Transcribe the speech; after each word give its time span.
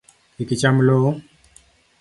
Kik 0.35 0.49
icham 0.55 0.77
lowo. 0.87 1.09